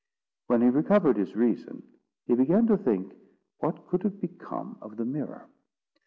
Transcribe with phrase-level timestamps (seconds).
[0.47, 1.83] When he recovered his reason,
[2.25, 3.13] he began to think
[3.59, 5.47] what could have become of the mirror.